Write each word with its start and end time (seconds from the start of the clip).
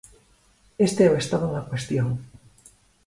Este 0.87 1.01
é 1.05 1.09
o 1.11 1.19
estado 1.23 1.47
da 1.51 1.67
cuestión. 1.69 2.09